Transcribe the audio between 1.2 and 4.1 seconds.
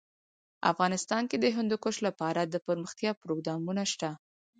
کې د هندوکش لپاره دپرمختیا پروګرامونه شته.